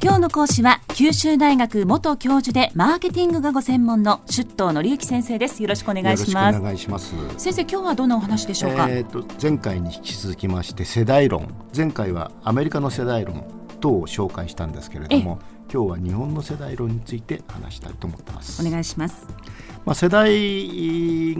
[0.00, 5.60] 今日の講師は九州大学元教授でマーケティングがご専門の出頭則之先生です。
[5.60, 6.58] よろしくお願いします。
[6.60, 13.44] お願いします先生今日はどんなお話でしょうか、えーと、前回に引き続きまして世代論前回はアメリカの世代論
[13.80, 15.40] 等を紹介したんですけれども
[15.72, 18.64] 今日は日本の世代論について話したいと思ってます。
[18.64, 19.26] お願いします。
[19.84, 21.36] まあ世代っ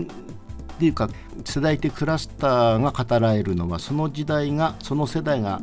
[0.80, 1.08] ていうか
[1.44, 5.60] 世代的クラスターが語られるのはその時代がその世代が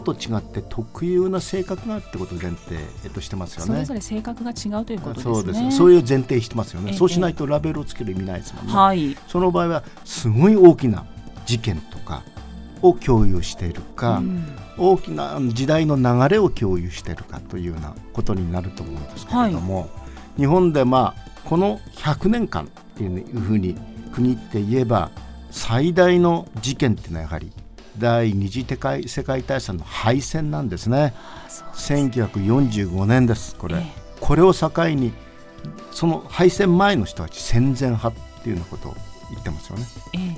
[0.00, 3.66] と違って特有な性格があるってことを前提としてますよね。
[3.66, 5.34] それぞれ性格が違うということですね。
[5.34, 6.92] そうですそういう前提してますよね。
[6.92, 8.72] そうしないとラベルをつける意味ないですもんね。
[8.72, 11.06] はい、その場合はすごい大きな
[11.46, 12.22] 事件とか
[12.82, 14.44] を共有しているか、うん、
[14.76, 19.86] 大きな時代の流れを共有しているかというようなことになると思うんですけれども、は
[20.38, 23.76] い、日本でまあこの100年間っていうふうに
[24.12, 25.10] 国って言えば
[25.50, 27.52] 最大の事件っていうのはやはり
[27.98, 31.14] 第二次世界世界大戦の敗戦なんですね。
[31.48, 33.82] す1945年ですこれ、ええ、
[34.20, 35.12] これを境に
[35.90, 38.94] その敗戦前の人たち戦前派っていうようなことを
[39.30, 39.84] 言ってますよね、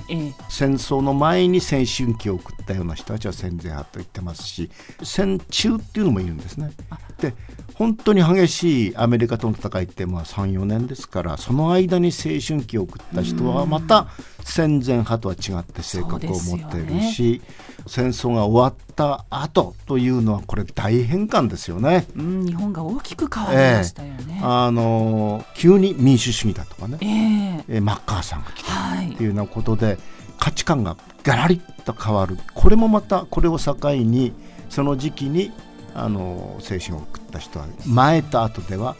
[0.09, 4.71] ええ、戦争の前に青春期を送ったような人たちは戦前派と言ってますし
[5.03, 6.71] 戦中っていうのもいるんですね。
[7.19, 7.33] で
[7.75, 14.07] 本当に激しいアメリカとの戦いってまあ34年ですからその間に青春期を送った人はまた
[14.43, 17.55] 戦前派とは違って性格を持っているし、ね、
[17.87, 22.05] 戦争が終わった後というのはこれ大変換ですよね。
[22.17, 24.39] うん、日本が大きく変わりましたよね。
[24.41, 29.97] えー、あの急に民主主義だとかね、えー、マッカーサーが来たっていうようなことで、はい、
[30.37, 32.37] 価値観がガラリッと変わる。
[32.53, 34.33] これもまたこれを境に
[34.69, 35.53] その時期に
[35.93, 38.95] あの精神を送った人は前と後では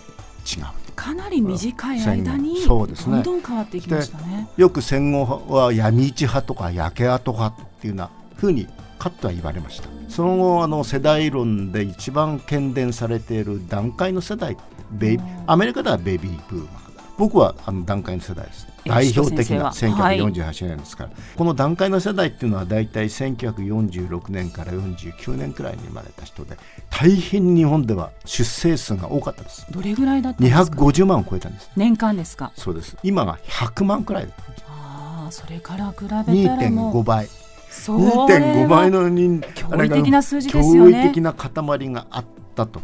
[0.46, 0.66] 違う。
[0.96, 4.50] かなり短い間にどんどん変わっていきましたね。
[4.58, 8.68] よく戦後は闇市派とか焼け跡派っていうなふうに
[9.00, 14.58] かっては言われましたその後あの世代論で一番喧伝されている段階の世代
[14.92, 16.89] ベイアメリカではベビーブーマー
[17.20, 18.66] 僕はあの段階の世代です。
[18.86, 26.58] 代表的な1948年ですから、はい、この段階の世代っていうのは大体1946年から49年くらいに生まれた人で
[26.90, 29.68] 大変日本では出生数が多かったです。
[29.70, 31.70] どれぐらいだったんですか？250万を超えたんです。
[31.76, 32.54] 年間ですか？
[32.56, 32.96] そうです。
[33.04, 34.34] 今が100万くらい
[34.70, 37.28] ああそれから比べたら2.5倍。
[37.70, 40.98] 2.5倍の人驚異的な数字ですよね。
[41.02, 42.82] 驚異的な塊があったと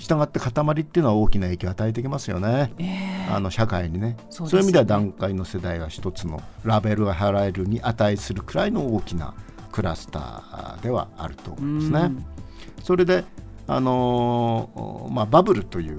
[0.00, 4.16] したがって塊っていうのは大きな影響を与えてきますよね、えー、あの社会にね。
[4.30, 9.34] そう、ね、そういう意味では段階の世代は一つのラベルが払えるに値するくらいの大きな
[9.70, 12.10] クラスターではあると思うんですね。
[12.82, 13.24] それで
[13.66, 15.98] あのー、まあ、バブルという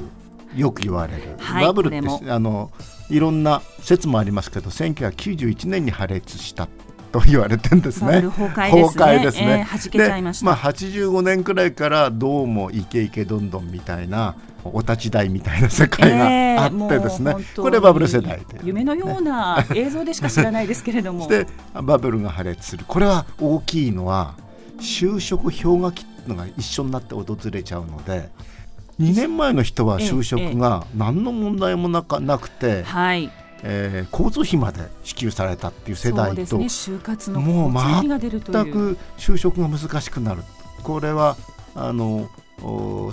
[0.56, 2.72] よく言われる、はい、バブルってあの
[3.09, 6.68] いろんな説もありますけど1991年に破裂した
[7.12, 8.22] と言われてんですね。
[8.38, 9.68] 崩壊ですね。
[9.92, 10.10] で
[10.44, 21.28] まあ85年くらいからどうもイケイケどんどんみたいなお立ち台みたいな世界があってですね、えー、これバブル世代で、夢のような映像でしか知らないですけれども。
[21.30, 22.86] でバブルが破裂する。
[22.88, 24.36] これは大きいのは
[24.80, 28.30] 就職氷河期のが一緒になって訪れちゃうので
[29.00, 33.32] 2年前の人は就職が何の問題もなかなくて、はい、
[33.64, 40.44] えー、交通費まで支給されたっていう世代と、ね、就活のもう全く就職が難しくなる。
[40.84, 41.38] これは
[41.76, 42.30] あの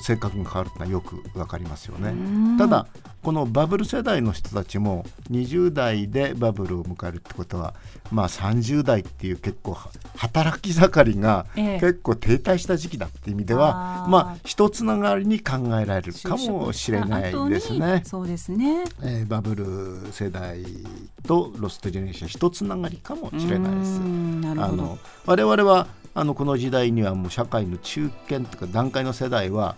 [0.00, 2.14] 性格が変わるのはよく分かりますよね。
[2.58, 2.86] ただ
[3.22, 7.74] このバブル世代の人たちも20代でバブルを迎えるってことは、
[8.12, 9.76] まあ、30代っていう結構
[10.16, 18.02] 働き盛りが結構停滞した時期だっていう意味では、ええ、まあ一つながりに考えられるかもしれないですね。
[18.04, 20.64] そうですね、えー、バブル世代
[21.26, 24.00] とロストジェネレーション一つながりかもしれないです。
[24.00, 29.76] あの我々はあのこの時代にはもう社会の中堅というか段階の世代は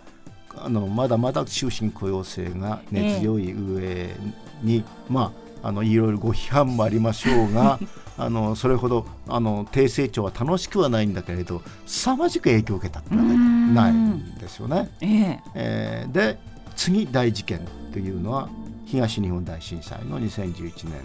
[0.57, 4.15] あのまだまだ終身雇用制が根強い上
[4.63, 5.33] に、えま
[5.63, 7.79] ああのいろいろご批判もありましょうが
[8.17, 14.91] あのそれほどあの低成長は楽しくはないんだけれど凄まじく影響を受けたってのはないんですよね。
[15.01, 16.39] えー、えー、で
[16.77, 17.61] 次大事件
[17.93, 18.49] というのは
[18.87, 21.01] 東日本大震災の2011年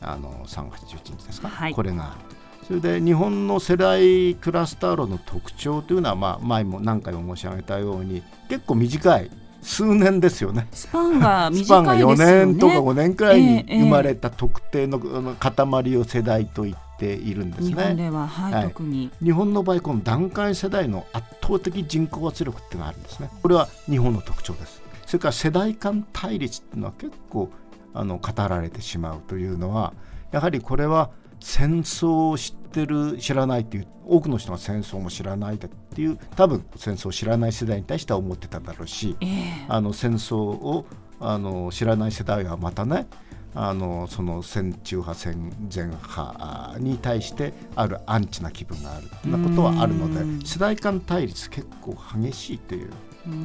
[0.00, 2.35] あの3月11日ですか、はい、これがあると。
[2.66, 9.30] それで日本の世代クラスター論の特徴というのは、まあ、前も何回も申し上げたように結構短い
[9.62, 10.66] 数年ですよね。
[10.72, 11.64] スパンが短いですよね。
[11.64, 17.68] スパンが4年とか5年くらいに生まれた特定の塊を世代と言っているんですね。
[17.68, 23.30] 日本では、はい、はい、特に日本の場合この段階世代の圧倒的人口圧力っていうのがあるんですね。
[23.42, 24.82] これは日本の特徴です。
[25.06, 27.50] それから世代間対立っていうのは結構
[27.94, 29.94] あの語られてしまうというのは
[30.32, 31.10] やはりこれは
[31.46, 40.84] 戦争を知っってる知らないっていう多くの人が戦争も知らないっていう多分戦争を知らない世代に対しては思ってただろうし、えー、あの戦争を
[41.18, 43.06] あの知らない世代はまたね
[43.54, 52.90] あのその戦中派戦前派に対してあるアンチな気分があるなことはあるので世代間対立結構激しいという。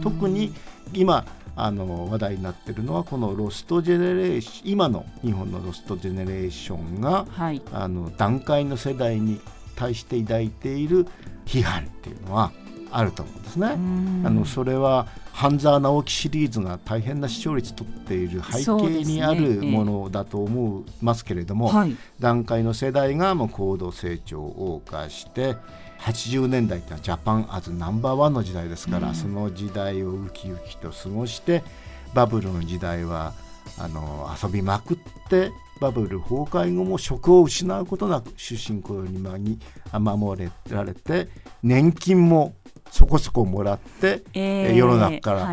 [0.04, 0.54] 特に
[0.94, 1.26] 今
[1.56, 9.42] あの話題になっているのはこのロストジェネレーション今の日本のロストジェネレーションが、はい、あの段階の世代に
[9.76, 11.08] 対して抱いている
[11.46, 12.52] 批判っていうのは
[12.92, 13.68] あると思うんですね。
[13.68, 13.78] あ
[14.30, 25.56] のそれは半沢直樹シリーズが大変な視聴率とっている背景にあるものだと思いますけれども、ねはい、段階の世代がもう高度成長を謳歌して
[26.02, 31.64] 80年代ってのはジャパンアズナンバーワンの時代ですから、うん、その時代をウキウキと過ごして
[32.14, 33.34] バブルの時代は
[33.78, 34.98] あの遊びまくっ
[35.30, 39.60] てバブル崩壊後も職を失うことなく終身雇用に
[39.92, 41.28] 守られて
[41.64, 42.56] 年金も
[42.92, 45.46] そこそこもらって、えー、世の中から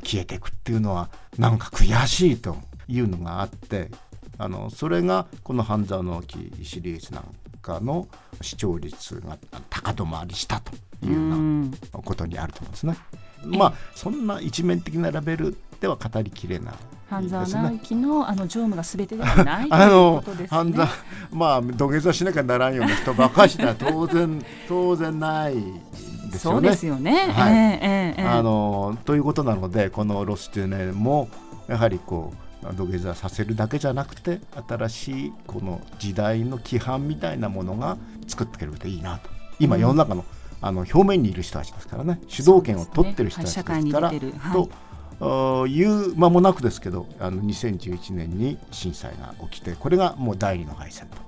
[0.00, 2.56] 消えていくっていうのはなんか悔しいと
[2.86, 3.90] いうのがあって
[4.38, 7.24] あのそれがこの「半沢直樹」シリーズなん
[7.68, 8.08] かの
[8.40, 9.36] 視聴率が
[9.68, 10.72] 高止まりしたと
[11.04, 12.96] いうようなことにあると思うんですね。
[13.44, 16.74] まあそんな一面的なラベルでは語りきれない。
[17.10, 20.88] 半沢直樹のあの常務がすべてではない あの、ね、 半沢
[21.30, 26.38] まあ土下座しなきゃならんような人ばかしでは当然当然ないですよね。
[26.38, 27.12] そうですよね。
[27.32, 27.54] はい。
[27.54, 31.28] えー、えー、あのということなのでこのロステネも
[31.66, 37.96] やはりこう土下座させるだけじゃなくて新しいこの時代の規範みたいなものが
[38.26, 39.30] 作ってくれるといいなと。
[39.60, 40.22] 今世の中の、
[40.60, 42.20] うん、あの表面にいる人たちですからね。
[42.28, 44.32] 主導権を取ってる人たちですから、ね。
[44.38, 45.84] はい、とい。
[45.84, 51.18] う間もなくですけどあの2011年に震災が起きてこれがもう第二の敗戦と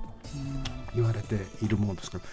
[0.94, 2.24] 言われているものですけど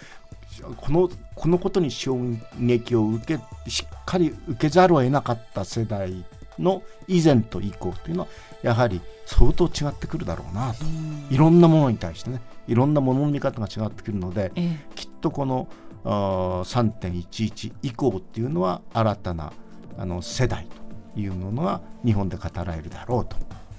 [0.76, 2.18] このこのことに衝
[2.58, 6.24] 撃を受けしっかり受けざるを得なかった世代
[6.58, 8.28] の以前と以降というのは
[8.62, 10.84] やはり相当違ってくるだろうなと、
[11.30, 12.40] いろんなものに対してね。
[12.66, 15.68] いろんなものの見方が違ってくるので、ええ、きっとこの
[16.04, 19.52] 3.11以降っていうのは新たな
[19.98, 20.66] あの世代
[21.14, 23.36] というものが日本で語られるだろうと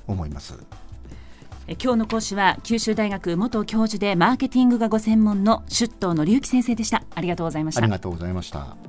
[0.07, 0.57] 思います。
[1.81, 7.03] 今日の講師は九州大学元教授でマーケティングがご専門の出頭紀之先生でした。
[7.13, 7.83] ありがとうございました。
[7.83, 8.88] ありがとうございました